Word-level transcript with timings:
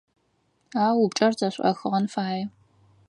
А 0.83 0.85
упчIэр 1.03 1.33
зэшIохыгъэн 1.39 2.05
фае. 2.13 2.43